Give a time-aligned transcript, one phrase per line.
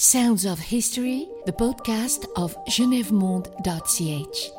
[0.00, 4.52] Sounds of History, the podcast of genèvemonde.ch.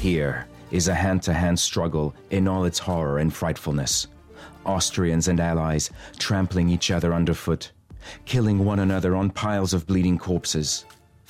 [0.00, 4.06] Here is a hand to hand struggle in all its horror and frightfulness.
[4.64, 7.72] Austrians and allies trampling each other underfoot,
[8.24, 10.86] killing one another on piles of bleeding corpses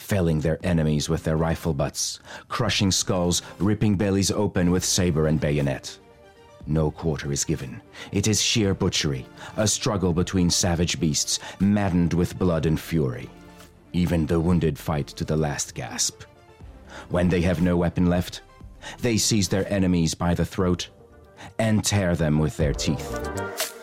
[0.06, 5.40] felling their enemies with their rifle butts, crushing skulls, ripping bellies open with saber and
[5.40, 5.98] bayonet.
[6.68, 7.80] No quarter is given.
[8.12, 13.28] It is sheer butchery, a struggle between savage beasts, maddened with blood and fury.
[13.92, 16.22] Even the wounded fight to the last gasp.
[17.08, 18.42] When they have no weapon left,
[19.00, 20.88] they seize their enemies by the throat
[21.58, 23.75] and tear them with their teeth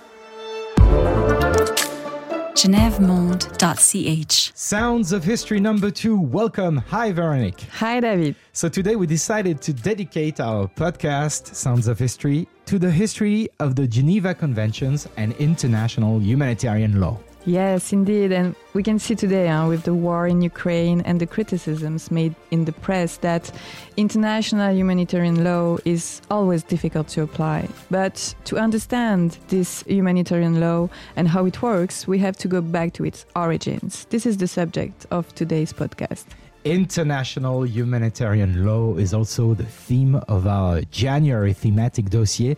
[2.56, 4.52] genèvemonde.ch.
[4.56, 6.20] Sounds of History number two.
[6.20, 6.78] Welcome.
[6.78, 7.62] Hi, Veronique.
[7.74, 8.36] Hi, David.
[8.54, 13.76] So today we decided to dedicate our podcast, Sounds of History, to the history of
[13.76, 17.20] the Geneva Conventions and international humanitarian law.
[17.46, 18.32] Yes, indeed.
[18.32, 22.36] And we can see today uh, with the war in Ukraine and the criticisms made
[22.52, 23.52] in the press that
[23.98, 27.68] international humanitarian law is always difficult to apply.
[27.92, 32.94] But to understand this humanitarian law and how it works, we have to go back
[32.94, 34.06] to its origins.
[34.10, 36.26] This is the subject of today's podcast.
[36.64, 42.56] International humanitarian law is also the theme of our January thematic dossier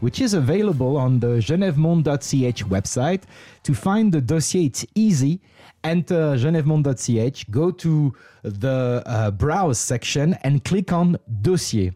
[0.00, 3.22] which is available on the genèvemonde.ch website.
[3.64, 5.40] To find the dossier, it's easy.
[5.84, 11.92] Enter genèvemonde.ch, go to the uh, browse section and click on dossier.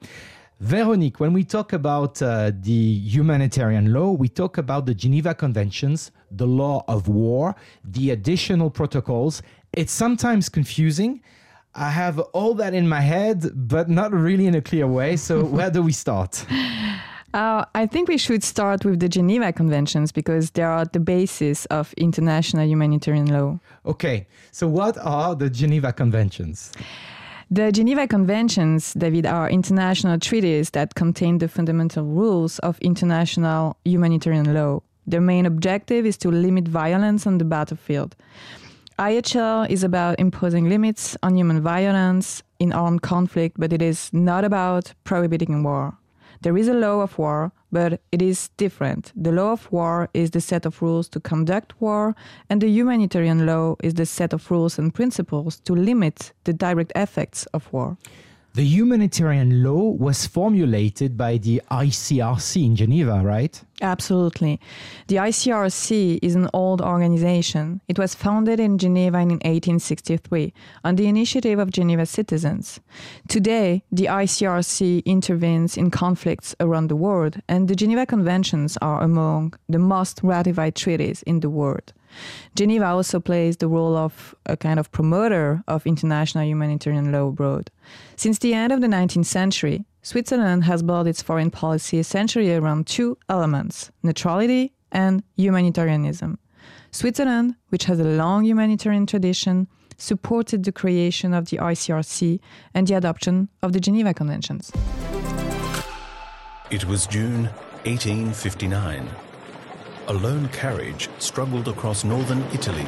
[0.61, 6.13] Veronique, when we talk about uh, the humanitarian law, we talk about the Geneva Conventions,
[6.31, 9.43] the law of war, the additional protocols.
[9.73, 11.21] It's sometimes confusing.
[11.75, 15.17] I have all that in my head, but not really in a clear way.
[15.17, 16.47] So, where do we start?
[17.35, 21.65] Uh, I think we should start with the Geneva Conventions because they are the basis
[21.67, 23.59] of international humanitarian law.
[23.87, 26.73] Okay, so what are the Geneva Conventions?
[27.51, 34.53] The Geneva Conventions, David, are international treaties that contain the fundamental rules of international humanitarian
[34.53, 34.83] law.
[35.07, 38.15] Their main objective is to limit violence on the battlefield.
[38.99, 44.45] IHL is about imposing limits on human violence in armed conflict, but it is not
[44.45, 45.97] about prohibiting war.
[46.41, 49.13] There is a law of war, but it is different.
[49.15, 52.15] The law of war is the set of rules to conduct war,
[52.49, 56.93] and the humanitarian law is the set of rules and principles to limit the direct
[56.97, 57.97] effects of war.
[58.55, 63.59] The humanitarian law was formulated by the ICRC in Geneva, right?
[63.81, 64.61] Absolutely.
[65.07, 67.81] The ICRC is an old organization.
[67.89, 70.53] It was founded in Geneva in 1863
[70.85, 72.79] on the initiative of Geneva citizens.
[73.27, 79.55] Today, the ICRC intervenes in conflicts around the world, and the Geneva Conventions are among
[79.67, 81.95] the most ratified treaties in the world.
[82.55, 87.71] Geneva also plays the role of a kind of promoter of international humanitarian law abroad.
[88.17, 92.87] Since the end of the 19th century, Switzerland has built its foreign policy essentially around
[92.87, 96.39] two elements neutrality and humanitarianism.
[96.91, 102.41] Switzerland, which has a long humanitarian tradition, supported the creation of the ICRC
[102.75, 104.73] and the adoption of the Geneva Conventions.
[106.71, 107.45] It was June
[107.85, 109.09] 1859
[110.09, 112.87] a lone carriage struggled across northern Italy.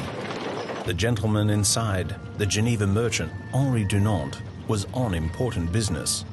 [0.85, 6.25] The gentleman inside, the Geneva merchant Henri Dunant, was on important business.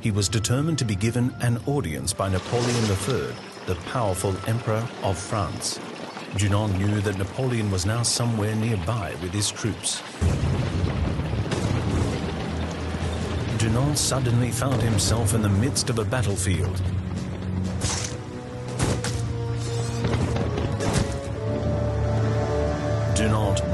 [0.00, 3.34] He was determined to be given an audience by Napoleon III,
[3.66, 5.78] the powerful Emperor of France.
[6.36, 10.00] Dunant knew that Napoleon was now somewhere nearby with his troops.
[13.58, 16.80] Dunant suddenly found himself in the midst of a battlefield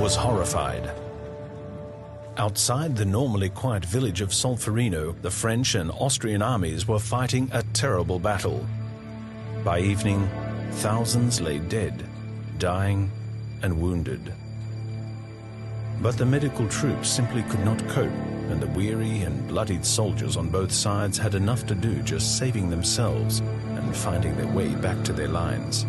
[0.07, 0.89] was horrified.
[2.37, 7.65] Outside the normally quiet village of Solferino, the French and Austrian armies were fighting a
[7.73, 8.65] terrible battle.
[9.65, 10.31] By evening,
[10.75, 12.09] thousands lay dead,
[12.59, 13.11] dying,
[13.63, 14.33] and wounded.
[16.01, 20.51] But the medical troops simply could not cope, and the weary and bloodied soldiers on
[20.51, 25.13] both sides had enough to do just saving themselves and finding their way back to
[25.13, 25.85] their lines.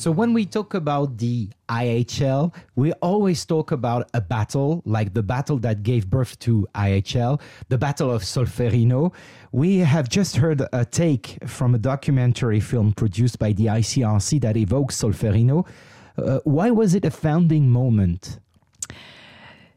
[0.00, 5.22] So when we talk about the IHL, we always talk about a battle, like the
[5.22, 7.38] battle that gave birth to IHL,
[7.68, 9.12] the Battle of Solferino.
[9.52, 14.56] We have just heard a take from a documentary film produced by the ICRC that
[14.56, 15.66] evokes Solferino.
[16.16, 18.38] Uh, why was it a founding moment?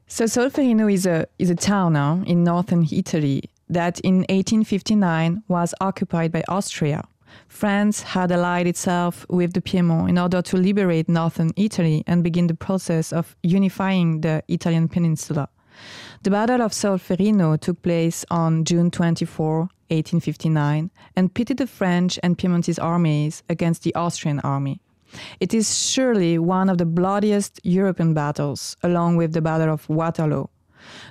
[0.07, 5.75] So Solferino is a is a town now in northern Italy that in 1859 was
[5.81, 7.03] occupied by Austria.
[7.47, 12.47] France had allied itself with the Piedmont in order to liberate northern Italy and begin
[12.47, 15.49] the process of unifying the Italian peninsula.
[16.23, 22.37] The Battle of Solferino took place on June 24, 1859, and pitted the French and
[22.37, 24.79] Piedmontese armies against the Austrian army.
[25.39, 30.45] It is surely one of the bloodiest European battles, along with the Battle of Waterloo.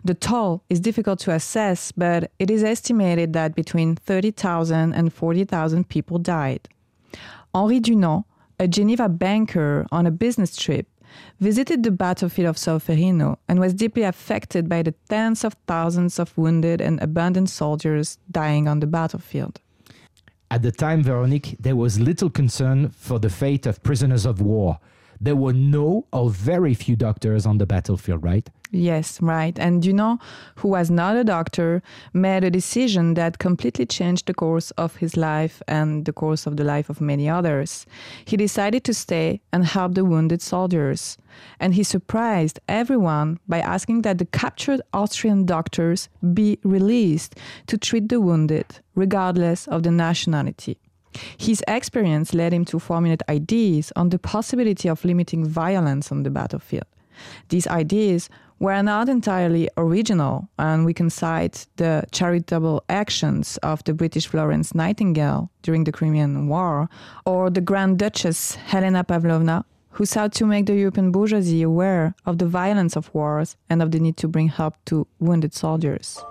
[0.04, 5.88] The toll is difficult to assess, but it is estimated that between 30,000 and 40,000
[5.88, 6.68] people died.
[7.54, 8.24] Henri Dunant,
[8.58, 10.86] a Geneva banker on a business trip,
[11.40, 16.36] visited the battlefield of Solferino and was deeply affected by the tens of thousands of
[16.38, 19.60] wounded and abandoned soldiers dying on the battlefield.
[20.50, 24.78] At the time, Veronique, there was little concern for the fate of prisoners of war.
[25.20, 28.48] There were no or very few doctors on the battlefield, right?
[28.74, 29.58] Yes, right.
[29.58, 30.18] And Dunant,
[30.56, 31.82] who was not a doctor,
[32.14, 36.56] made a decision that completely changed the course of his life and the course of
[36.56, 37.84] the life of many others.
[38.24, 41.18] He decided to stay and help the wounded soldiers.
[41.60, 47.36] And he surprised everyone by asking that the captured Austrian doctors be released
[47.66, 48.64] to treat the wounded,
[48.94, 50.78] regardless of the nationality.
[51.36, 56.30] His experience led him to formulate ideas on the possibility of limiting violence on the
[56.30, 56.86] battlefield.
[57.48, 58.28] These ideas
[58.58, 64.72] were not entirely original, and we can cite the charitable actions of the British Florence
[64.74, 66.88] Nightingale during the Crimean War,
[67.26, 72.38] or the Grand Duchess Helena Pavlovna, who sought to make the European bourgeoisie aware of
[72.38, 76.24] the violence of wars and of the need to bring help to wounded soldiers.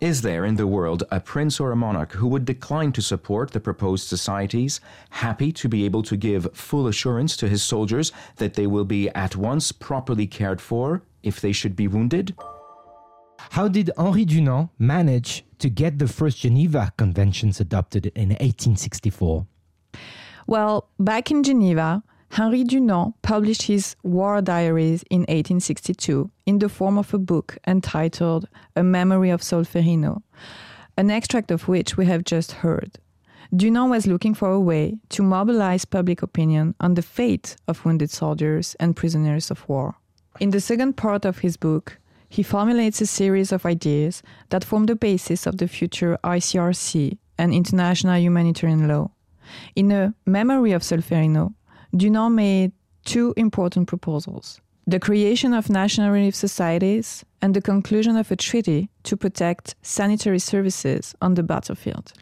[0.00, 3.50] Is there in the world a prince or a monarch who would decline to support
[3.50, 4.80] the proposed societies,
[5.10, 9.10] happy to be able to give full assurance to his soldiers that they will be
[9.10, 12.34] at once properly cared for if they should be wounded?
[13.50, 19.46] How did Henri Dunant manage to get the first Geneva Conventions adopted in 1864?
[20.46, 26.96] Well, back in Geneva, Henri Dunant published his war diaries in 1862 in the form
[26.96, 28.46] of a book entitled
[28.76, 30.22] A Memory of Solferino,
[30.96, 32.98] an extract of which we have just heard.
[33.52, 38.10] Dunant was looking for a way to mobilize public opinion on the fate of wounded
[38.10, 39.96] soldiers and prisoners of war.
[40.38, 41.98] In the second part of his book,
[42.28, 47.52] he formulates a series of ideas that form the basis of the future ICRC and
[47.52, 49.10] international humanitarian law.
[49.74, 51.54] In A Memory of Solferino,
[51.94, 52.72] Dunant made
[53.04, 58.88] two important proposals the creation of national relief societies and the conclusion of a treaty
[59.04, 62.12] to protect sanitary services on the battlefield.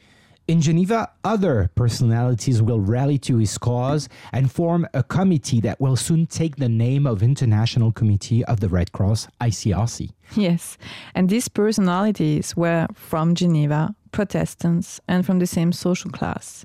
[0.49, 5.95] In Geneva, other personalities will rally to his cause and form a committee that will
[5.95, 10.11] soon take the name of International Committee of the Red Cross, ICRC.
[10.35, 10.79] Yes,
[11.15, 16.65] and these personalities were from Geneva, Protestants, and from the same social class.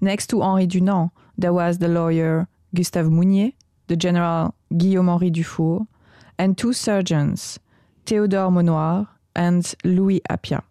[0.00, 3.50] Next to Henri Dunant, there was the lawyer Gustave Moynier,
[3.88, 5.88] the general Guillaume Henri Dufour,
[6.38, 7.58] and two surgeons,
[8.06, 10.62] Théodore Maunoir and Louis Appia.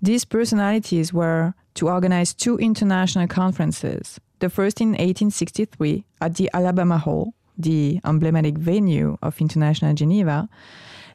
[0.00, 6.98] These personalities were to organize two international conferences, the first in 1863 at the Alabama
[6.98, 10.48] Hall, the emblematic venue of International Geneva,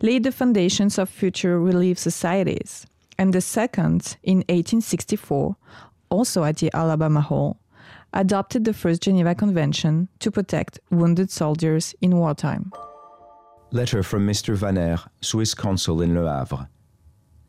[0.02, 2.86] laid the foundations of future relief societies,
[3.18, 5.56] and the second in 1864,
[6.10, 7.60] also at the Alabama Hall,
[8.14, 12.72] adopted the first Geneva Convention to protect wounded soldiers in wartime.
[13.72, 14.58] Letter from Mr.
[14.58, 16.68] Vaner, Swiss consul in Le Havre.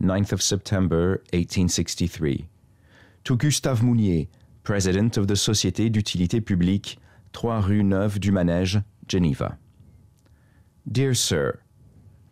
[0.03, 2.47] 9th of September 1863.
[3.25, 4.27] To Gustave Moynier,
[4.63, 6.97] President of the Société d'Utilité Publique,
[7.33, 9.59] 3 Rue Neuve du Manège, Geneva.
[10.91, 11.61] Dear Sir,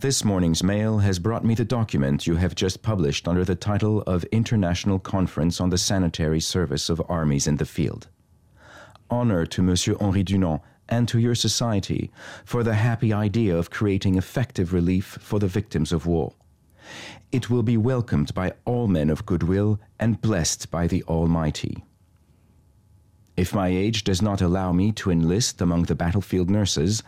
[0.00, 4.02] this morning's mail has brought me the document you have just published under the title
[4.06, 8.08] of International Conference on the Sanitary Service of Armies in the Field.
[9.10, 12.10] Honor to Monsieur Henri Dunant and to your society
[12.44, 16.32] for the happy idea of creating effective relief for the victims of war.
[17.30, 21.84] It will be welcomed by all men of goodwill and blessed by the Almighty.
[23.36, 27.02] If my age does not allow me to enlist among the battlefield nurses,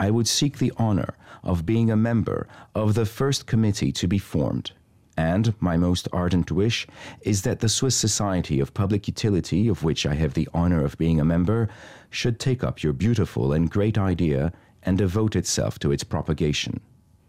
[0.00, 1.14] I would seek the honor
[1.44, 4.72] of being a member of the first committee to be formed.
[5.16, 6.86] And my most ardent wish
[7.22, 10.98] is that the Swiss Society of Public Utility, of which I have the honor of
[10.98, 11.68] being a member,
[12.10, 14.52] should take up your beautiful and great idea
[14.82, 16.80] and devote itself to its propagation.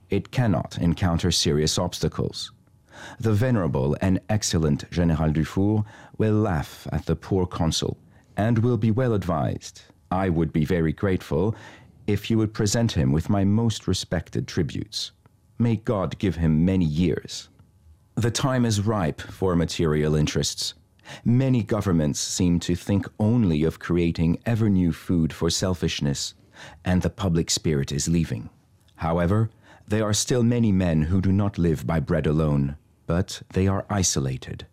[0.09, 2.51] It cannot encounter serious obstacles.
[3.19, 5.85] The venerable and excellent General Dufour
[6.17, 7.97] will laugh at the poor consul
[8.35, 9.81] and will be well advised.
[10.09, 11.55] I would be very grateful
[12.07, 15.11] if you would present him with my most respected tributes.
[15.59, 17.49] May God give him many years.
[18.15, 20.73] The time is ripe for material interests.
[21.25, 26.33] Many governments seem to think only of creating ever new food for selfishness,
[26.85, 28.49] and the public spirit is leaving.
[28.95, 29.49] However,
[29.87, 32.75] there are still many men who do not live by bread alone,
[33.05, 34.67] but they are isolated.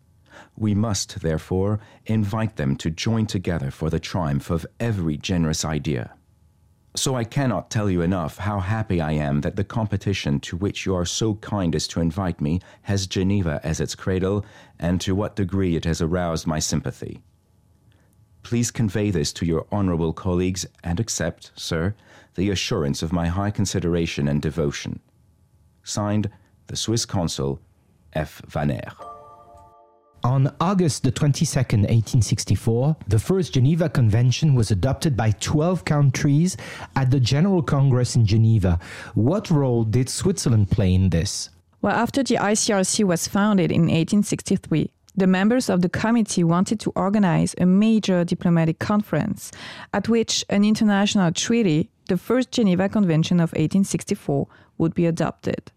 [0.56, 6.14] We must, therefore, invite them to join together for the triumph of every generous idea.
[6.96, 10.86] So I cannot tell you enough how happy I am that the competition to which
[10.86, 14.44] you are so kind as to invite me has Geneva as its cradle,
[14.78, 17.22] and to what degree it has aroused my sympathy.
[18.44, 21.94] Please convey this to your honorable colleagues and accept, sir,
[22.34, 25.00] the assurance of my high consideration and devotion.
[25.82, 26.30] Signed,
[26.66, 27.58] the Swiss Consul,
[28.12, 28.42] F.
[28.48, 28.92] Vaner.
[30.22, 36.56] On August the 22nd, 1864, the first Geneva Convention was adopted by 12 countries
[36.96, 38.78] at the General Congress in Geneva.
[39.14, 41.50] What role did Switzerland play in this?
[41.82, 46.92] Well, after the ICRC was founded in 1863, the members of the committee wanted to
[46.96, 49.50] organize a major diplomatic conference
[49.92, 54.46] at which an international treaty, the First Geneva Convention of 1864,
[54.78, 55.70] would be adopted.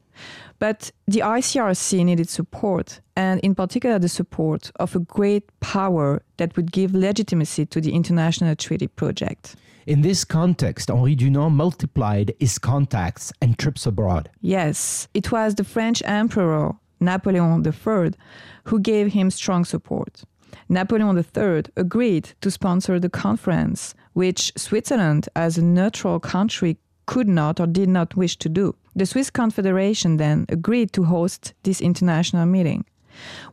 [0.59, 6.55] But the ICRC needed support, and in particular, the support of a great power that
[6.55, 9.55] would give legitimacy to the international treaty project.
[9.85, 14.29] In this context, Henri Dunant multiplied his contacts and trips abroad.
[14.41, 18.11] Yes, it was the French Emperor, Napoleon III,
[18.65, 20.23] who gave him strong support.
[20.69, 27.59] Napoleon III agreed to sponsor the conference, which Switzerland, as a neutral country, could not
[27.59, 28.75] or did not wish to do.
[28.95, 32.85] The Swiss Confederation then agreed to host this international meeting.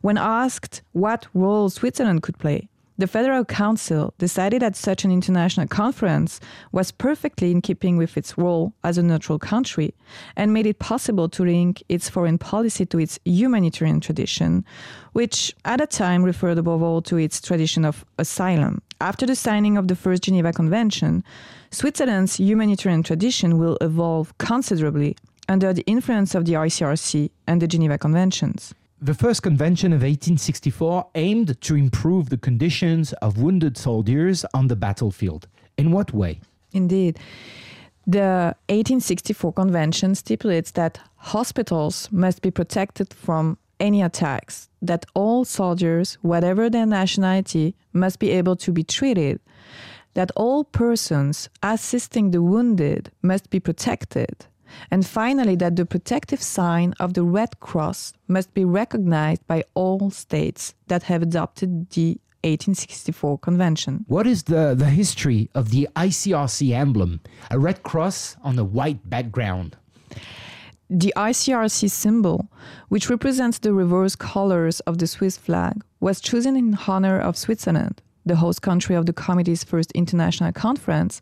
[0.01, 5.67] When asked what role Switzerland could play, the Federal Council decided that such an international
[5.67, 6.39] conference
[6.71, 9.93] was perfectly in keeping with its role as a neutral country
[10.37, 14.63] and made it possible to link its foreign policy to its humanitarian tradition,
[15.11, 18.81] which at a time referred above all to its tradition of asylum.
[19.01, 21.23] After the signing of the First Geneva Convention,
[21.71, 25.17] Switzerland's humanitarian tradition will evolve considerably
[25.49, 28.73] under the influence of the ICRC and the Geneva Conventions.
[29.01, 34.75] The first convention of 1864 aimed to improve the conditions of wounded soldiers on the
[34.75, 35.47] battlefield.
[35.77, 36.39] In what way?
[36.71, 37.19] Indeed.
[38.07, 46.17] The 1864 convention stipulates that hospitals must be protected from any attacks, that all soldiers,
[46.21, 49.41] whatever their nationality, must be able to be treated,
[50.13, 54.45] that all persons assisting the wounded must be protected,
[54.91, 60.09] and finally, that the protective sign of the Red Cross must be recognized by all
[60.11, 64.05] states that have adopted the 1864 convention.
[64.07, 67.21] What is the, the history of the ICRC emblem?
[67.49, 69.75] A red cross on a white background.
[70.89, 72.51] The ICRC symbol,
[72.89, 78.03] which represents the reverse colors of the Swiss flag, was chosen in honor of Switzerland,
[78.25, 81.21] the host country of the committee's first international conference,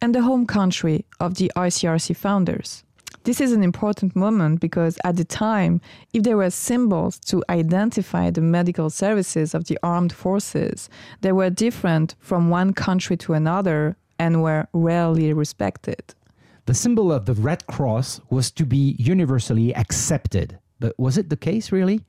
[0.00, 2.84] and the home country of the ICRC founders.
[3.24, 5.80] This is an important moment because at the time,
[6.12, 10.90] if there were symbols to identify the medical services of the armed forces,
[11.20, 16.14] they were different from one country to another and were rarely respected.
[16.66, 20.58] The symbol of the Red Cross was to be universally accepted.
[20.80, 22.00] But was it the case, really?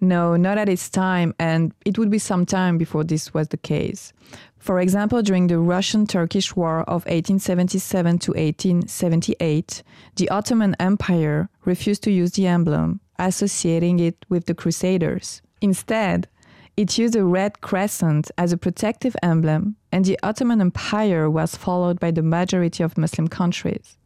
[0.00, 3.58] No, not at its time, and it would be some time before this was the
[3.58, 4.12] case.
[4.58, 9.82] For example, during the Russian Turkish War of 1877 to 1878,
[10.16, 15.42] the Ottoman Empire refused to use the emblem, associating it with the Crusaders.
[15.60, 16.28] Instead,
[16.76, 22.00] it used a red crescent as a protective emblem, and the Ottoman Empire was followed
[22.00, 23.98] by the majority of Muslim countries.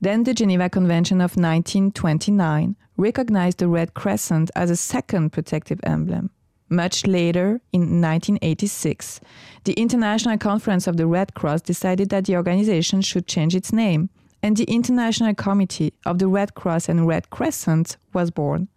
[0.00, 6.30] Then the Geneva Convention of 1929 recognized the Red Crescent as a second protective emblem.
[6.68, 9.20] Much later, in 1986,
[9.64, 14.10] the International Conference of the Red Cross decided that the organization should change its name,
[14.42, 18.68] and the International Committee of the Red Cross and Red Crescent was born.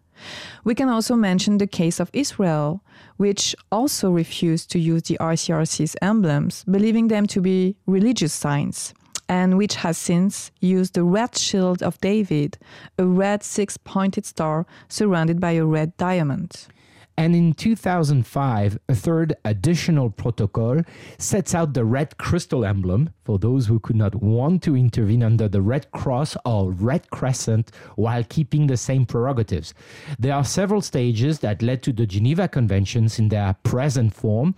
[0.64, 2.84] We can also mention the case of Israel,
[3.18, 8.94] which also refused to use the ICRC's emblems, believing them to be religious signs
[9.30, 12.58] and which has since used the red shield of David,
[12.98, 16.68] a red six pointed star surrounded by a red diamond.
[17.16, 20.82] And in 2005, a third additional protocol
[21.18, 25.50] sets out the red crystal emblem for those who could not want to intervene under
[25.50, 29.74] the Red Cross or Red Crescent while keeping the same prerogatives.
[30.18, 34.56] There are several stages that led to the Geneva Conventions in their present form.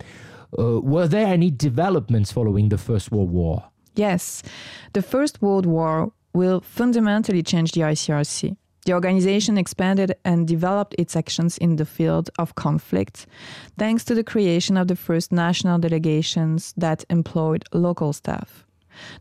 [0.56, 3.71] Uh, were there any developments following the First World War?
[3.94, 4.42] Yes,
[4.92, 8.56] the First World War will fundamentally change the ICRC.
[8.84, 13.26] The organization expanded and developed its actions in the field of conflict
[13.78, 18.64] thanks to the creation of the first national delegations that employed local staff.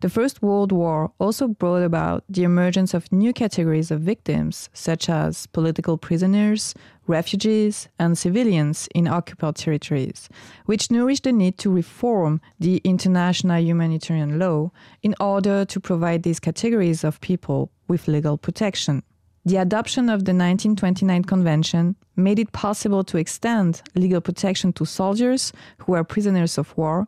[0.02, 5.10] The First World War also brought about the emergence of new categories of victims, such
[5.10, 6.74] as political prisoners,
[7.12, 10.30] refugees, and civilians in occupied territories,
[10.66, 14.72] which nourished the need to reform the international humanitarian law
[15.04, 19.04] in order to provide these categories of people with legal protection.
[19.44, 25.52] The adoption of the 1929 Convention made it possible to extend legal protection to soldiers
[25.80, 27.08] who were prisoners of war,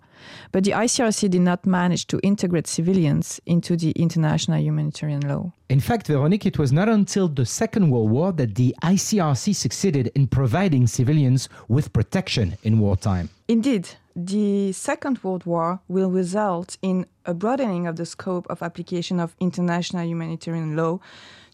[0.51, 5.51] but the ICRC did not manage to integrate civilians into the international humanitarian law.
[5.69, 10.11] In fact, Veronique, it was not until the Second World War that the ICRC succeeded
[10.15, 13.29] in providing civilians with protection in wartime.
[13.47, 19.19] Indeed, the Second World War will result in a broadening of the scope of application
[19.19, 20.99] of international humanitarian law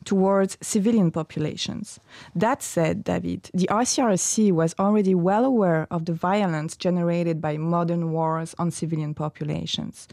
[0.10, 2.00] towards civilian populations.
[2.34, 8.12] That said, David, the ICRC was already well aware of the violence generated by modern
[8.12, 10.08] wars on civilian populations.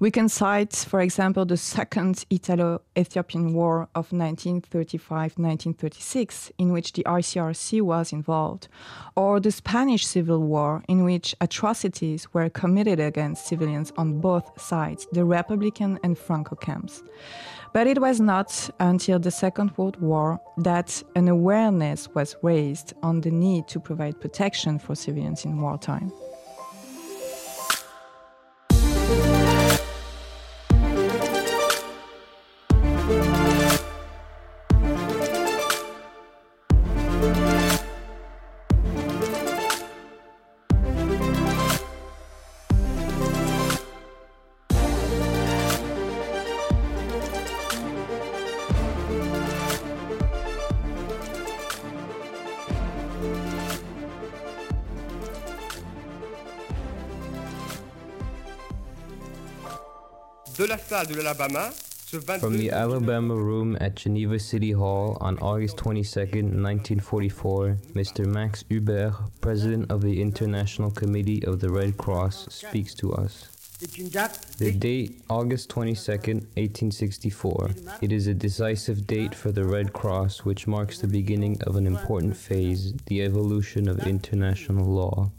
[0.00, 6.92] We can cite, for example, the Second Italo Ethiopian War of 1935 1936, in which
[6.92, 8.68] the ICRC was involved,
[9.16, 15.06] or the Spanish Civil War, in which atrocities were committed against civilians on both sides,
[15.12, 17.02] the Republican and Franco camps.
[17.72, 23.20] But it was not until the Second World War that an awareness was raised on
[23.20, 26.10] the need to provide protection for civilians in wartime.
[60.68, 61.70] La salle de l'Alabama
[62.40, 68.26] From the Alabama room at Geneva City Hall on August 22, 1944, Mr.
[68.26, 73.48] Max Huber, President of the International Committee of the Red Cross, speaks to us.
[73.80, 77.70] C'est une date The date, August 22, 1864.
[78.02, 81.86] It is a decisive date for the Red Cross, which marks the beginning of an
[81.86, 85.30] important phase, the evolution of international law.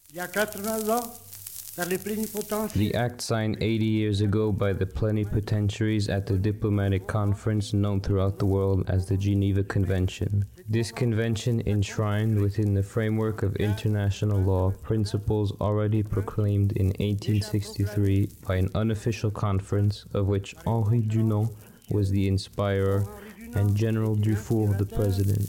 [1.80, 8.38] The act signed 80 years ago by the plenipotentiaries at the diplomatic conference known throughout
[8.38, 10.44] the world as the Geneva Convention.
[10.68, 18.56] This convention enshrined within the framework of international law principles already proclaimed in 1863 by
[18.56, 21.50] an unofficial conference of which Henri Dunant
[21.90, 23.06] was the inspirer
[23.54, 25.48] and General Dufour the president.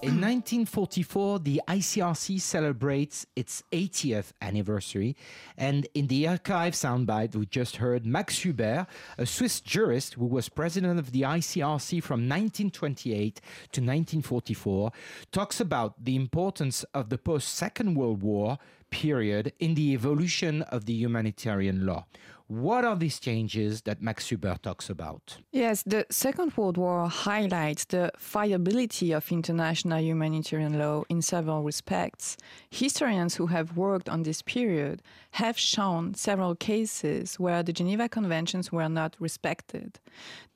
[0.00, 5.16] In 1944, the ICRC celebrates its 80th anniversary,
[5.56, 8.86] and in the archive soundbite, we just heard Max Huber,
[9.18, 13.40] a Swiss jurist who was president of the ICRC from 1928
[13.72, 14.92] to 1944,
[15.32, 18.58] talks about the importance of the post Second World War
[18.90, 22.06] period in the evolution of the humanitarian law.
[22.48, 25.36] What are these changes that Max Huber talks about?
[25.52, 32.38] Yes, the Second World War highlights the viability of international humanitarian law in several respects.
[32.70, 38.72] Historians who have worked on this period have shown several cases where the Geneva Conventions
[38.72, 40.00] were not respected.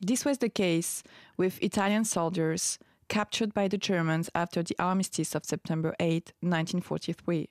[0.01, 1.03] This was the case
[1.37, 2.79] with Italian soldiers
[3.13, 7.51] captured by the Germans after the armistice of September 8, 1943,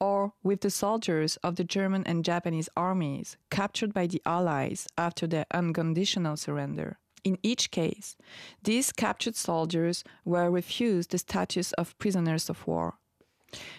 [0.00, 5.26] or with the soldiers of the German and Japanese armies captured by the Allies after
[5.26, 6.98] their unconditional surrender.
[7.24, 8.16] In each case,
[8.64, 12.94] these captured soldiers were refused the status of prisoners of war.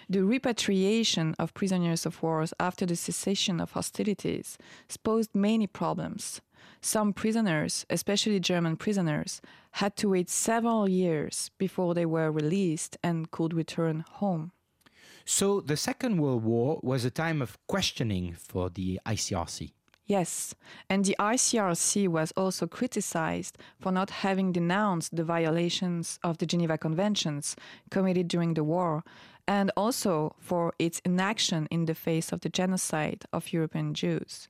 [0.08, 4.60] The repatriation of prisoners of war after the cessation of hostilities
[5.04, 6.41] posed many problems.
[6.86, 9.41] Some prisoners, especially German prisoners,
[9.72, 14.52] had to wait several years before they were released and could return home.
[15.24, 19.72] So, the Second World War was a time of questioning for the ICRC.
[20.06, 20.56] Yes,
[20.89, 26.78] and the ICRC was also criticized for not having denounced the violations of the Geneva
[26.78, 27.56] Conventions
[27.91, 29.06] committed during the war,
[29.48, 34.50] and also for its inaction in the face of the genocide of European Jews.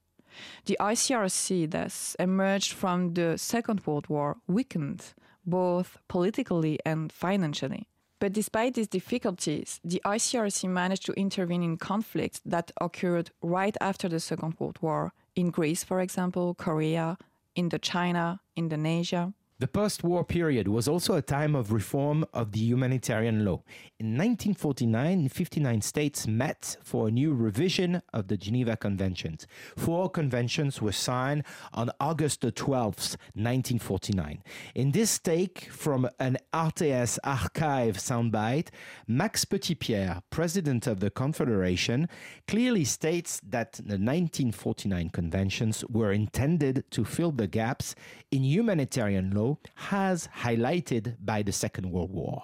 [0.66, 5.14] The ICRC thus emerged from the Second World War weakened,
[5.46, 7.88] both politically and financially.
[8.20, 14.08] But despite these difficulties, the ICRC managed to intervene in conflicts that occurred right after
[14.08, 17.18] the Second World War, in Greece, for example, Korea,
[17.58, 19.34] Indochina, Indonesia.
[19.60, 23.62] The post war period was also a time of reform of the humanitarian law.
[24.00, 29.46] In 1949, 59 states met for a new revision of the Geneva Conventions.
[29.78, 34.44] Four conventions were signed on August 12, 1949.
[34.74, 38.70] In this take from an RTS archive soundbite,
[39.08, 42.10] Max Petitpierre, president of the Confederation,
[42.48, 47.94] clearly states that the 1949 conventions were intended to fill the gaps
[48.32, 49.43] in humanitarian law
[49.92, 52.42] as highlighted by the Second World War.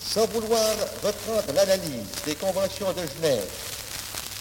[0.00, 3.46] Sans vouloir reprendre l'analyse des conventions de Genève,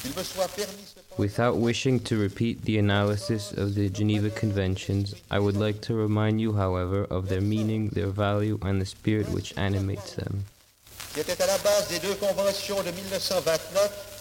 [0.05, 5.13] il me soit permis cependant- Without wishing to repeat the analysis of the Geneva Conventions,
[5.31, 9.27] I would like to remind you, however, of their meaning, their value, and the spirit
[9.29, 10.45] which animates them.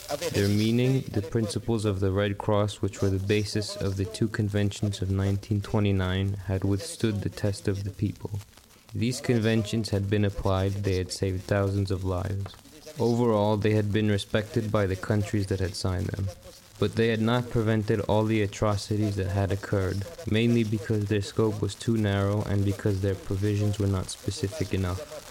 [0.08, 1.84] Qui était à la base des deux conventions de 1929 avait Their meaning, the principles
[1.84, 6.64] of the Red Cross, which were the basis of the two conventions of 1929, had
[6.64, 8.30] withstood the test of the people.
[8.94, 12.54] These conventions had been applied, they had saved thousands of lives.
[12.98, 16.28] Overall, they had been respected by the countries that had signed them.
[16.78, 21.62] But they had not prevented all the atrocities that had occurred, mainly because their scope
[21.62, 25.25] was too narrow and because their provisions were not specific enough.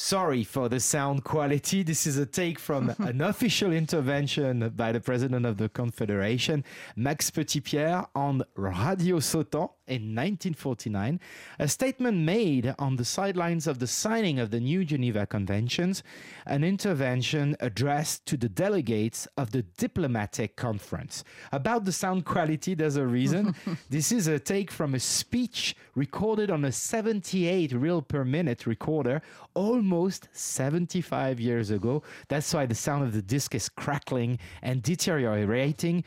[0.00, 1.82] Sorry for the sound quality.
[1.82, 7.32] This is a take from an official intervention by the president of the Confederation, Max
[7.32, 11.20] Petitpierre, on Radio Sottens in 1949.
[11.58, 16.02] A statement made on the sidelines of the signing of the new Geneva Conventions,
[16.46, 21.24] an intervention addressed to the delegates of the diplomatic conference.
[21.52, 23.54] About the sound quality, there's a reason.
[23.90, 29.22] this is a take from a speech recorded on a 78 reel per minute recorder
[29.54, 32.02] almost 75 years ago.
[32.28, 36.04] That's why the sound of the disc is crackling and deteriorating.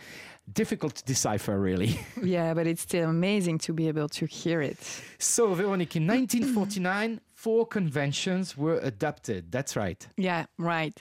[0.51, 1.99] Difficult to decipher, really.
[2.23, 4.77] Yeah, but it's still amazing to be able to hear it.
[5.17, 9.51] So, Veronique, in 1949, four conventions were adopted.
[9.51, 10.07] That's right.
[10.17, 10.93] Yeah, right.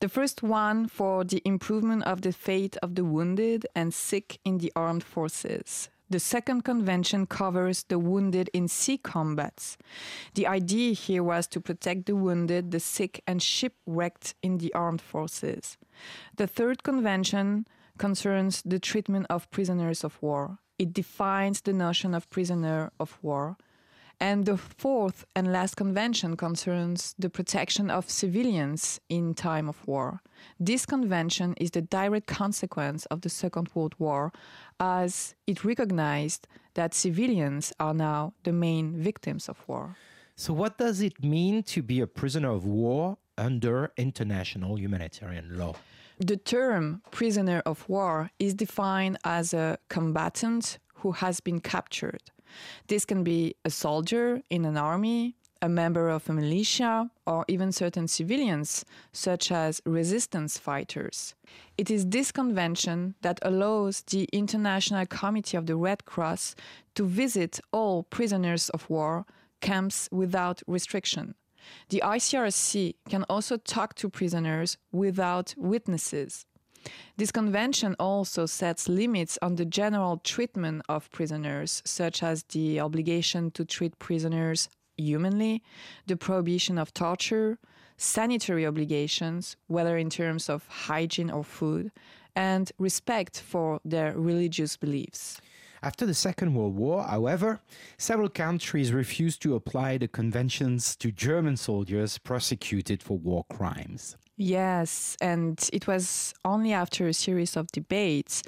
[0.00, 4.58] The first one for the improvement of the fate of the wounded and sick in
[4.58, 5.88] the armed forces.
[6.10, 9.78] The second convention covers the wounded in sea combats.
[10.34, 15.00] The idea here was to protect the wounded, the sick, and shipwrecked in the armed
[15.00, 15.78] forces.
[16.36, 17.66] The third convention
[17.98, 20.58] concerns the treatment of prisoners of war.
[20.78, 23.56] It defines the notion of prisoner of war.
[24.20, 30.20] And the fourth and last convention concerns the protection of civilians in time of war.
[30.60, 34.32] This convention is the direct consequence of the Second World War,
[34.78, 39.96] as it recognized that civilians are now the main victims of war.
[40.36, 45.74] So, what does it mean to be a prisoner of war under international humanitarian law?
[46.24, 52.22] The term prisoner of war is defined as a combatant who has been captured.
[52.86, 57.72] This can be a soldier in an army, a member of a militia, or even
[57.72, 61.34] certain civilians, such as resistance fighters.
[61.76, 66.54] It is this convention that allows the International Committee of the Red Cross
[66.94, 69.26] to visit all prisoners of war
[69.60, 71.34] camps without restriction.
[71.88, 76.46] The ICRC can also talk to prisoners without witnesses.
[77.16, 83.50] This convention also sets limits on the general treatment of prisoners, such as the obligation
[83.52, 85.62] to treat prisoners humanly,
[86.06, 87.58] the prohibition of torture,
[87.96, 91.92] sanitary obligations, whether in terms of hygiene or food,
[92.34, 95.40] and respect for their religious beliefs.
[95.84, 97.60] After the Second World War, however,
[97.98, 104.16] several countries refused to apply the conventions to German soldiers prosecuted for war crimes.
[104.36, 108.44] Yes, and it was only after a series of debates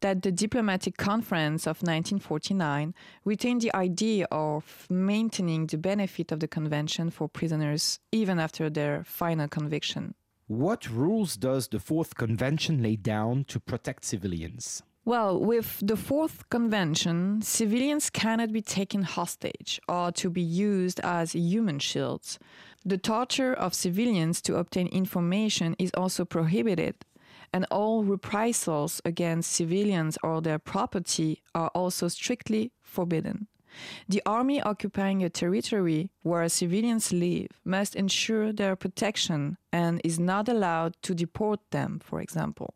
[0.00, 2.94] that the Diplomatic Conference of 1949
[3.26, 9.04] retained the idea of maintaining the benefit of the convention for prisoners even after their
[9.04, 10.14] final conviction.
[10.46, 14.82] What rules does the Fourth Convention lay down to protect civilians?
[15.04, 21.32] Well, with the fourth convention, civilians cannot be taken hostage or to be used as
[21.32, 22.38] human shields.
[22.84, 26.96] The torture of civilians to obtain information is also prohibited,
[27.52, 33.48] and all reprisals against civilians or their property are also strictly forbidden.
[34.08, 40.48] The army occupying a territory where civilians live must ensure their protection and is not
[40.48, 42.74] allowed to deport them, for example.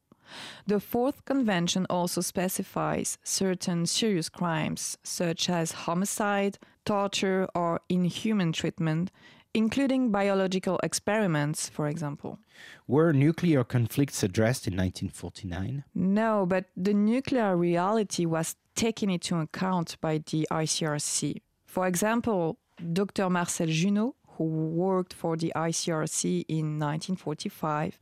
[0.66, 9.10] The Fourth Convention also specifies certain serious crimes, such as homicide, torture, or inhuman treatment,
[9.54, 12.38] including biological experiments, for example.
[12.86, 15.84] Were nuclear conflicts addressed in 1949?
[15.94, 21.40] No, but the nuclear reality was taken into account by the ICRC.
[21.66, 22.58] For example,
[22.92, 23.30] Dr.
[23.30, 27.98] Marcel Junod, who worked for the ICRC in 1945,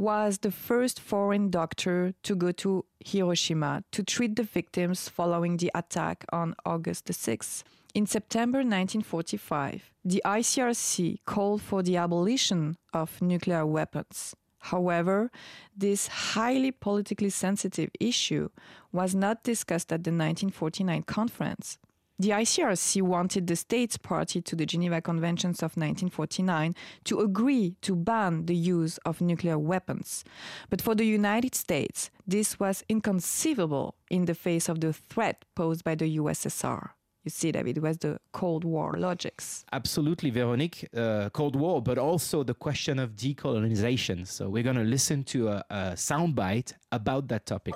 [0.00, 5.70] was the first foreign doctor to go to Hiroshima to treat the victims following the
[5.74, 7.64] attack on August the 6th.
[7.92, 14.34] In September 1945, the ICRC called for the abolition of nuclear weapons.
[14.60, 15.30] However,
[15.76, 18.48] this highly politically sensitive issue
[18.92, 21.76] was not discussed at the 1949 conference.
[22.20, 27.96] The ICRC wanted the states party to the Geneva Conventions of 1949 to agree to
[27.96, 30.22] ban the use of nuclear weapons.
[30.68, 35.82] But for the United States, this was inconceivable in the face of the threat posed
[35.82, 36.90] by the USSR.
[37.24, 39.64] You see, David, it was the Cold War logics.
[39.72, 40.88] Absolutely, Veronique.
[40.94, 44.26] Uh, Cold War, but also the question of decolonization.
[44.26, 47.74] So we're going to listen to a, a soundbite about that topic.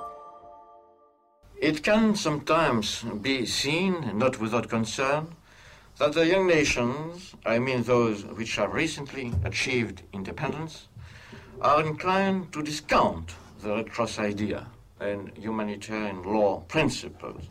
[1.58, 5.34] It can sometimes be seen, not without concern,
[5.98, 10.88] that the young nations, I mean those which have recently achieved independence,
[11.60, 14.66] are inclined to discount the Red Cross idea
[14.98, 17.44] and humanitarian law principles,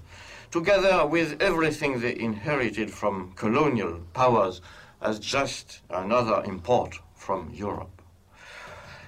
[0.51, 4.61] together with everything they inherited from colonial powers
[5.01, 8.01] as just another import from Europe.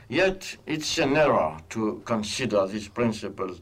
[0.08, 3.60] Yet it's an error to consider these principles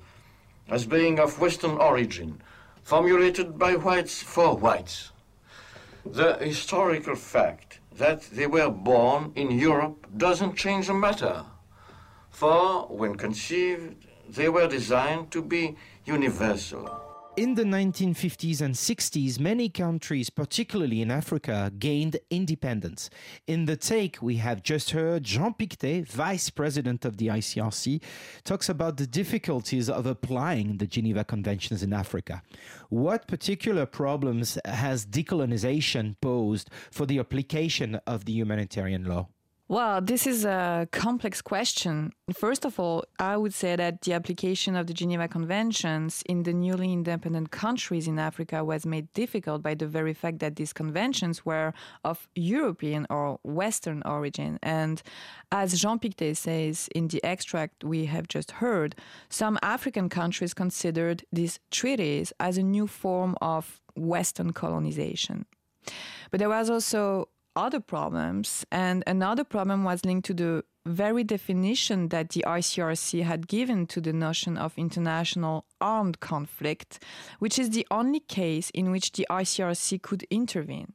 [0.74, 2.42] as being of Western origin,
[2.82, 5.12] formulated by whites for whites.
[6.04, 11.46] The historical fact that they were born in Europe doesn't change the matter,
[12.32, 16.90] for when conceived, they were designed to be universal.
[17.36, 23.10] In the 1950s and 60s, many countries, particularly in Africa, gained independence.
[23.48, 28.04] In the take, we have just heard Jean Pictet, vice president of the ICRC,
[28.44, 32.44] talks about the difficulties of applying the Geneva Conventions in Africa.
[32.90, 39.30] What particular problems has decolonization posed for the application of the humanitarian law?
[39.74, 42.14] Well, this is a complex question.
[42.32, 46.54] First of all, I would say that the application of the Geneva Conventions in the
[46.54, 51.44] newly independent countries in Africa was made difficult by the very fact that these conventions
[51.44, 54.60] were of European or Western origin.
[54.62, 55.02] And
[55.52, 58.94] as Jean Pictet says in the extract we have just heard,
[59.30, 65.48] some African countries considered these treaties as a new form of Western colonization.
[66.30, 68.66] But there was also other problems.
[68.72, 74.02] And another problem was linked to the very definition that the ICRC had given to
[74.02, 77.04] the notion of international armed conflict,
[77.40, 80.94] which is the only case in which the ICRC could intervene.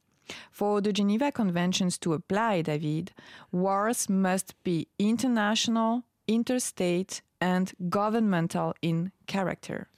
[0.50, 3.12] For the Geneva Conventions to apply, David,
[3.50, 9.88] wars must be international, interstate, and governmental in character.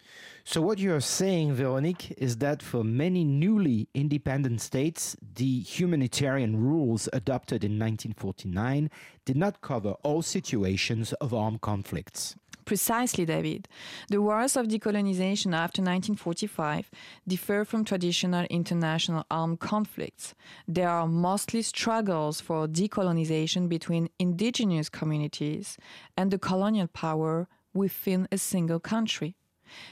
[0.44, 7.08] So, what you're saying, Veronique, is that for many newly independent states, the humanitarian rules
[7.12, 8.90] adopted in 1949
[9.24, 12.36] did not cover all situations of armed conflicts.
[12.64, 13.68] Precisely, David.
[14.10, 16.90] The wars of decolonization after 1945
[17.26, 20.34] differ from traditional international armed conflicts.
[20.68, 25.78] They are mostly struggles for decolonization between indigenous communities
[26.16, 29.36] and the colonial power within a single country.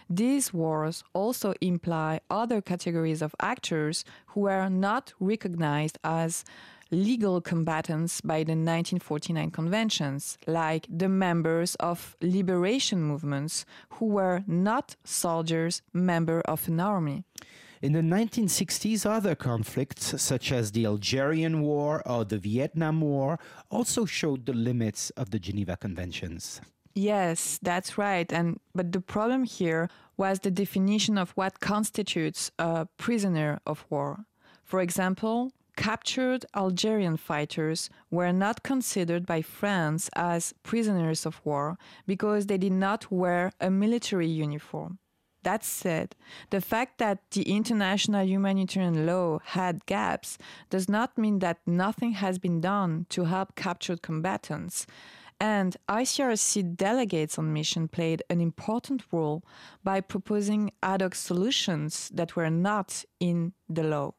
[0.08, 6.44] These wars also imply other categories of actors who were not recognized as
[6.90, 14.96] legal combatants by the 1949 conventions, like the members of liberation movements who were not
[15.04, 17.24] soldiers, member of an army.
[17.80, 23.38] In the 1960s, other conflicts, such as the Algerian War or the Vietnam War,
[23.70, 26.60] also showed the limits of the Geneva Conventions.
[26.98, 28.32] Yes, that's right.
[28.32, 34.24] And but the problem here was the definition of what constitutes a prisoner of war.
[34.64, 42.46] For example, captured Algerian fighters were not considered by France as prisoners of war because
[42.46, 44.98] they did not wear a military uniform.
[45.44, 46.16] That said,
[46.50, 50.36] the fact that the international humanitarian law had gaps
[50.68, 54.84] does not mean that nothing has been done to help captured combatants.
[55.40, 59.44] And ICRC delegates on mission played an important role
[59.84, 64.14] by proposing ad hoc solutions that were not in the law.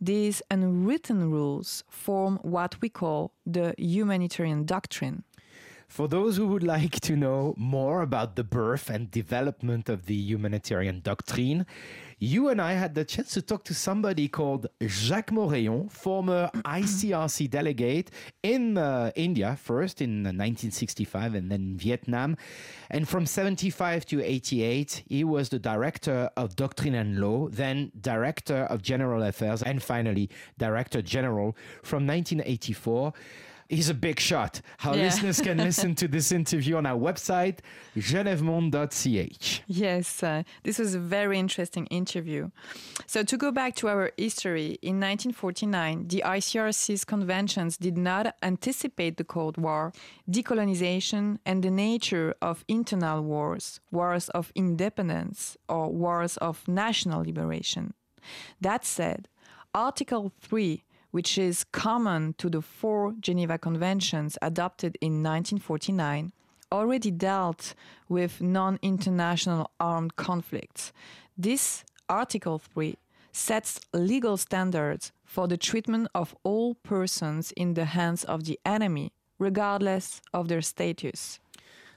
[0.00, 5.24] These unwritten rules form what we call the humanitarian doctrine.
[5.88, 10.14] For those who would like to know more about the birth and development of the
[10.14, 11.64] humanitarian doctrine,
[12.18, 17.48] you and I had the chance to talk to somebody called Jacques Moreillon, former ICRC
[17.48, 18.10] delegate
[18.42, 22.36] in uh, India, first in 1965 and then Vietnam.
[22.90, 28.64] And from 75 to 88, he was the director of doctrine and law, then director
[28.64, 30.28] of general affairs, and finally
[30.58, 33.12] director general from 1984
[33.68, 34.60] he's a big shot.
[34.84, 35.02] Our Yeah.
[35.04, 37.58] listeners can listen to this interview on our website,
[37.96, 39.62] genevemonde.ch.
[39.66, 42.50] Yes, uh, this was a very interesting interview.
[43.06, 49.16] So, to go back to our history, in 1949, the ICRC's conventions did not anticipate
[49.16, 49.92] the Cold War,
[50.30, 57.94] decolonization, and the nature of internal wars, wars of independence, or wars of national liberation.
[58.60, 59.28] That said,
[59.74, 66.32] Article 3 which is common to the four Geneva Conventions adopted in 1949,
[66.70, 67.74] already dealt
[68.08, 70.92] with non international armed conflicts.
[71.36, 72.96] This Article 3
[73.32, 79.12] sets legal standards for the treatment of all persons in the hands of the enemy,
[79.38, 81.38] regardless of their status.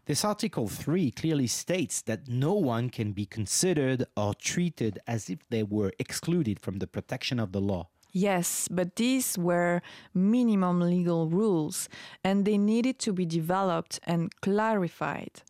[0.06, 5.40] This Article 3 clearly states that no one can be considered or treated as if
[5.50, 7.88] they were excluded from the protection of the law.
[8.12, 9.82] Yes, but these were
[10.14, 11.88] minimum legal rules
[12.24, 15.44] and they needed to be developed and clarified.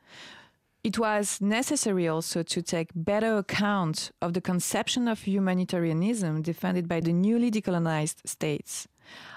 [0.83, 7.01] It was necessary also to take better account of the conception of humanitarianism defended by
[7.01, 8.87] the newly decolonized states.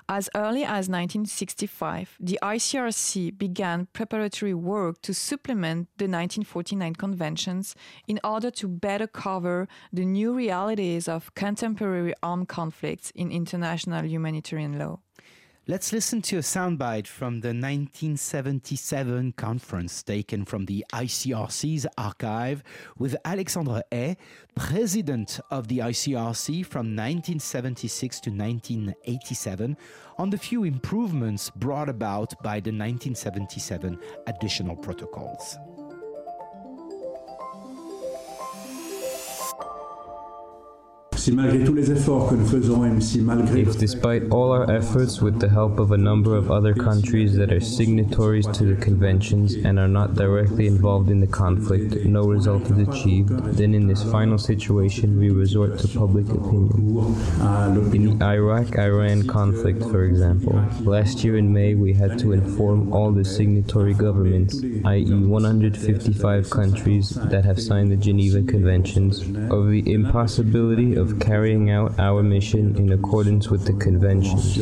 [0.09, 7.75] As early as 1965, the ICRC began preparatory work to supplement the 1949 conventions
[8.07, 14.79] in order to better cover the new realities of contemporary armed conflicts in international humanitarian
[14.79, 15.01] law.
[15.67, 22.63] Let's listen to a soundbite from the 1977 conference taken from the ICRC's archive
[22.99, 24.19] with Alexandre Hay,
[24.55, 29.79] president of the ICRC from 1976 to 1987,
[30.19, 35.57] on the few improvements brought about by the 1977 additional protocols.
[41.27, 41.39] If
[43.79, 47.61] despite all our efforts with the help of a number of other countries that are
[47.61, 52.87] signatories to the conventions and are not directly involved in the conflict, no result is
[52.89, 57.17] achieved, then in this final situation we resort to public opinion.
[57.95, 63.13] In the Iraq-Iran conflict, for example, last year in May we had to inform all
[63.13, 65.15] the signatory governments, i.e.
[65.15, 72.23] 155 countries that have signed the Geneva Conventions, of the impossibility of carrying out our
[72.23, 74.57] mission in accordance with the conventions.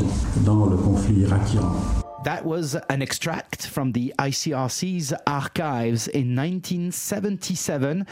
[2.25, 8.07] That was an extract from the ICRC's archives in 1977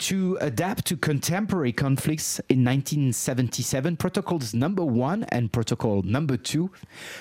[0.00, 3.96] to adapt to contemporary conflicts in 1977.
[3.96, 6.70] Protocols number one and protocol number two.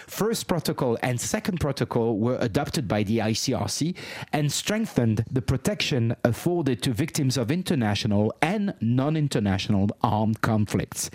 [0.07, 3.95] First protocol and second protocol were adopted by the ICRC
[4.33, 11.09] and strengthened the protection afforded to victims of international and non international armed conflicts.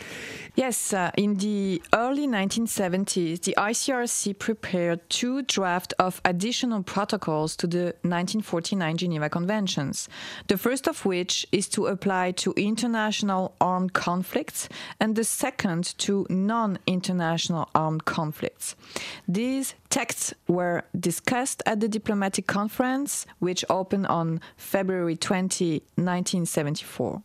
[0.55, 7.67] Yes, uh, in the early 1970s, the ICRC prepared two drafts of additional protocols to
[7.67, 10.09] the 1949 Geneva Conventions.
[10.47, 14.69] The first of which is to apply to international armed conflicts,
[14.99, 18.77] and the second to non international armed conflicts.
[19.29, 27.23] These texts were discussed at the diplomatic conference, which opened on February 20, 1974.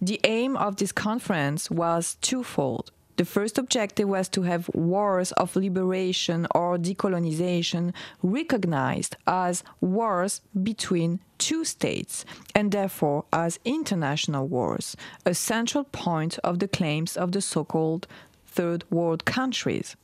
[0.00, 2.90] The aim of this conference was twofold.
[3.16, 11.20] The first objective was to have wars of liberation or decolonization recognized as wars between
[11.38, 14.96] two states and therefore as international wars,
[15.26, 18.06] a central point of the claims of the so called
[18.46, 19.96] third world countries.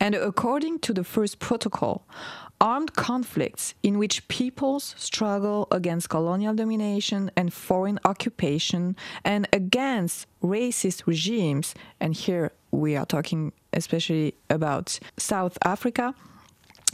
[0.00, 2.04] And according to the first protocol,
[2.62, 11.02] armed conflicts in which peoples struggle against colonial domination and foreign occupation and against racist
[11.04, 16.14] regimes, and here we are talking especially about South Africa.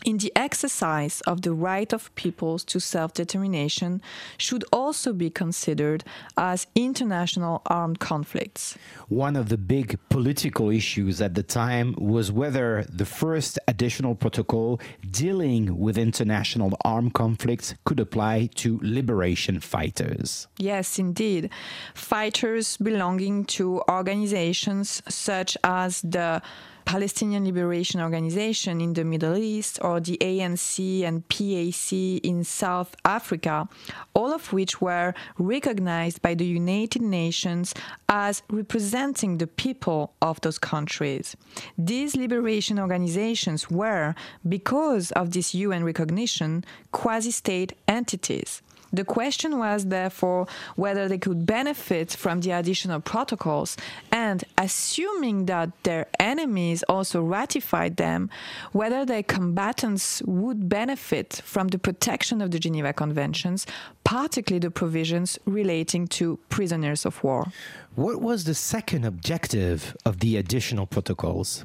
[0.04, 4.00] In the exercise of the right of peoples to self determination,
[4.37, 6.04] should also be considered
[6.37, 8.79] as international armed conflicts.
[9.08, 14.81] One of the big political issues at the time was whether the first additional protocol
[15.10, 20.46] dealing with international armed conflicts could apply to liberation fighters.
[20.58, 21.50] Yes, indeed.
[21.94, 26.40] Fighters belonging to organizations such as the
[26.88, 31.92] Palestinian Liberation Organization in the Middle East or the ANC and PAC
[32.24, 33.68] in South Africa,
[34.14, 37.74] all of which were recognized by the United Nations
[38.08, 41.36] as representing the people of those countries.
[41.76, 44.14] These liberation organizations were,
[44.48, 48.62] because of this UN recognition, quasi state entities.
[48.92, 53.76] The question was, therefore, whether they could benefit from the additional protocols,
[54.10, 58.30] and assuming that their enemies also ratified them,
[58.72, 63.66] whether their combatants would benefit from the protection of the Geneva Conventions,
[64.04, 67.46] particularly the provisions relating to prisoners of war.
[67.94, 71.64] What was the second objective of the additional protocols?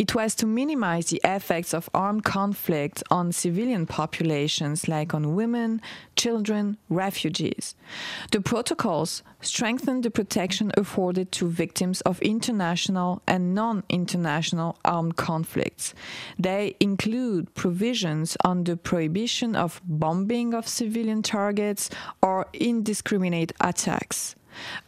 [0.00, 5.82] It was to minimize the effects of armed conflict on civilian populations like on women,
[6.16, 7.74] children, refugees.
[8.32, 15.92] The protocols strengthened the protection afforded to victims of international and non international armed conflicts.
[16.38, 21.90] They include provisions on the prohibition of bombing of civilian targets
[22.22, 24.34] or indiscriminate attacks,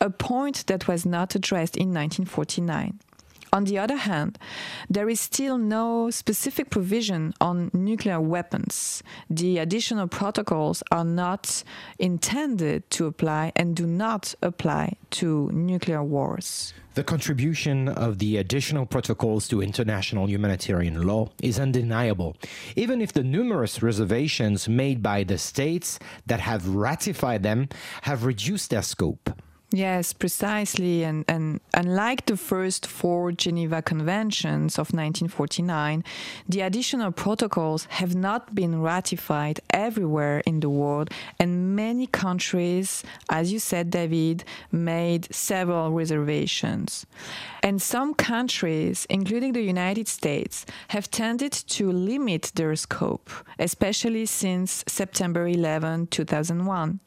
[0.00, 2.98] a point that was not addressed in 1949.
[3.54, 4.38] On the other hand,
[4.88, 9.02] there is still no specific provision on nuclear weapons.
[9.28, 11.62] The additional protocols are not
[11.98, 16.72] intended to apply and do not apply to nuclear wars.
[16.94, 22.36] The contribution of the additional protocols to international humanitarian law is undeniable,
[22.74, 27.68] even if the numerous reservations made by the states that have ratified them
[28.02, 29.30] have reduced their scope.
[29.74, 31.02] Yes, precisely.
[31.02, 36.04] And, and unlike the first four Geneva Conventions of 1949,
[36.46, 41.08] the additional protocols have not been ratified everywhere in the world,
[41.38, 47.06] and many countries, as you said, David, made several reservations.
[47.62, 54.84] And some countries, including the United States, have tended to limit their scope, especially since
[54.86, 57.00] September 11, 2001.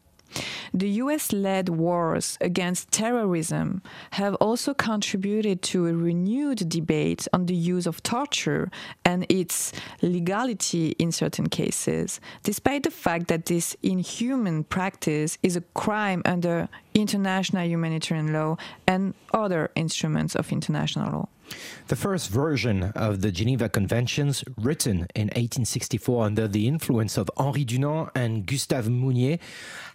[0.73, 7.55] The US led wars against terrorism have also contributed to a renewed debate on the
[7.55, 8.69] use of torture
[9.05, 9.71] and its
[10.01, 16.67] legality in certain cases, despite the fact that this inhuman practice is a crime under
[16.93, 18.57] international humanitarian law
[18.87, 21.27] and other instruments of international law.
[21.87, 27.63] The first version of the Geneva Conventions, written in 1864 under the influence of Henri
[27.63, 29.37] Dunant and Gustave Moynier,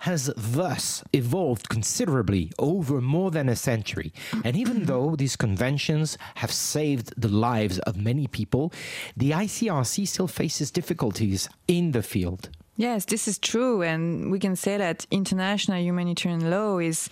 [0.00, 4.12] has thus evolved considerably over more than a century.
[4.44, 8.72] And even though these conventions have saved the lives of many people,
[9.16, 12.50] the ICRC still faces difficulties in the field.
[12.76, 13.82] Yes, this is true.
[13.82, 17.10] And we can say that international humanitarian law is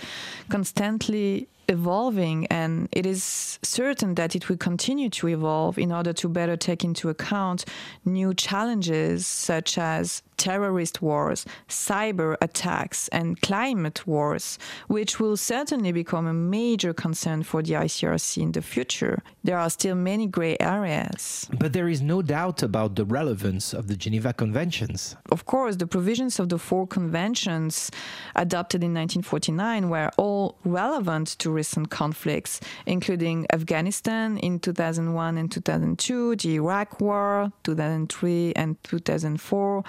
[0.48, 6.28] constantly evolving, and it is certain that it will continue to evolve in order to
[6.28, 7.64] better take into account
[8.04, 16.26] new challenges such as terrorist wars, cyber attacks, and climate wars, which will certainly become
[16.26, 19.20] a major concern for the ICRC in the future.
[19.44, 21.48] There are still many gray areas.
[21.58, 25.16] But there is no doubt about the relevance of the Geneva Conventions.
[25.30, 27.90] Of course, the provisions of the four conventions
[28.36, 36.36] adopted in 1949 were all relevant to recent conflicts, including Afghanistan in 2001 and 2002,
[36.36, 39.84] the Iraq War, 2003 and 2004,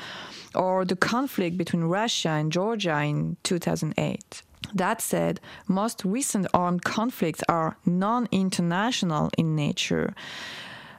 [0.56, 4.44] or the conflict between Russia and Georgia in 2008.
[4.74, 10.14] That said, most recent armed conflicts are non international in nature.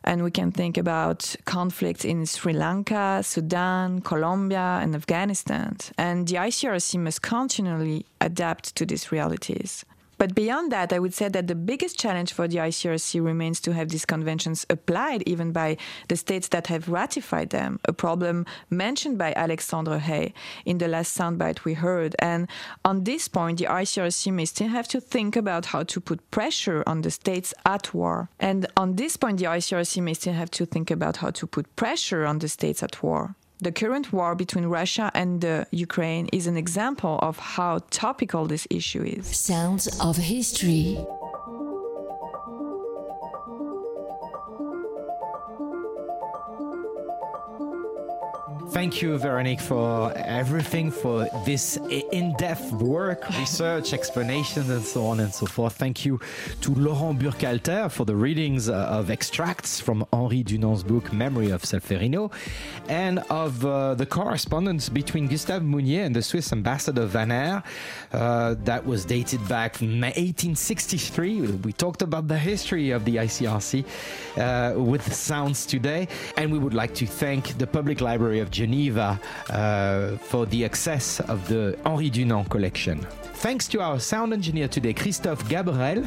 [0.02, 5.76] And we can think about conflicts in Sri Lanka, Sudan, Colombia, and Afghanistan.
[5.98, 9.84] And the ICRC must continually adapt to these realities.
[10.20, 13.72] But beyond that, I would say that the biggest challenge for the ICRC remains to
[13.72, 19.16] have these conventions applied even by the states that have ratified them, a problem mentioned
[19.16, 20.34] by Alexandre Hay
[20.66, 22.14] in the last soundbite we heard.
[22.18, 22.48] And
[22.84, 26.84] on this point, the ICRC may still have to think about how to put pressure
[26.86, 28.28] on the states at war.
[28.38, 31.74] And on this point, the ICRC may still have to think about how to put
[31.76, 33.36] pressure on the states at war.
[33.62, 38.66] The current war between Russia and uh, Ukraine is an example of how topical this
[38.70, 39.26] issue is.
[39.36, 40.98] Sounds of History.
[48.72, 51.76] Thank you, Veronique, for everything, for this
[52.12, 55.74] in depth work, research, explanations, and so on and so forth.
[55.74, 56.20] Thank you
[56.60, 61.62] to Laurent Burkhalter for the readings uh, of extracts from Henri Dunant's book, Memory of
[61.62, 62.32] Solferino,
[62.88, 67.64] and of uh, the correspondence between Gustave Moynier and the Swiss ambassador Van Air.
[68.12, 71.40] Uh, that was dated back from 1863.
[71.64, 73.84] We talked about the history of the ICRC
[74.36, 76.06] uh, with sounds today,
[76.36, 81.18] and we would like to thank the Public Library of Geneva uh, for the access
[81.20, 83.06] of the Henri Dunant collection.
[83.40, 86.06] Thanks to our sound engineer today, Christophe Gabrel.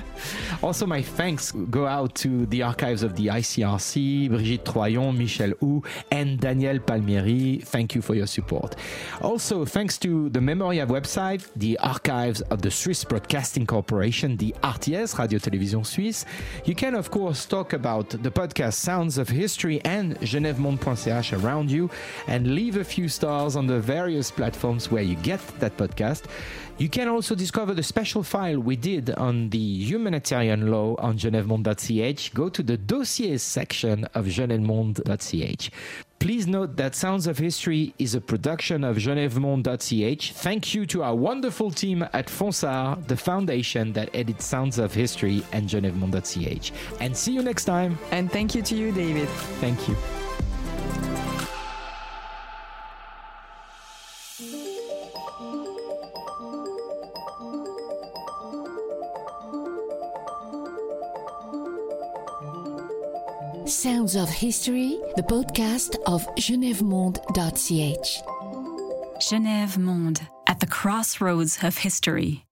[0.62, 5.82] Also, my thanks go out to the archives of the ICRC, Brigitte Troyon, Michel Hou,
[6.12, 7.58] and Daniel Palmieri.
[7.66, 8.76] Thank you for your support.
[9.20, 15.18] Also, thanks to the Memoriav website, the archives of the Swiss Broadcasting Corporation, the RTS,
[15.18, 16.26] Radio Télévision Suisse.
[16.66, 21.90] You can, of course, talk about the podcast Sounds of History and genèvemonde.ch around you
[22.28, 26.24] and leave a few stars on the various platforms where you get that podcast.
[26.78, 32.34] You can also discover the special file we did on the humanitarian law on genèvemonde.ch.
[32.34, 35.70] Go to the dossiers section of genèvemonde.ch.
[36.18, 40.32] Please note that Sounds of History is a production of genèvemonde.ch.
[40.32, 45.44] Thank you to our wonderful team at Fonsar, the foundation that edits Sounds of History
[45.52, 46.72] and genèvemonde.ch.
[47.02, 48.00] And see you next time.
[48.12, 49.28] And thank you to you, David.
[49.60, 49.96] Thank you.
[63.74, 68.22] Sounds of History, the podcast of genèvemonde.ch.
[69.18, 72.46] Genève Monde, at the crossroads of history.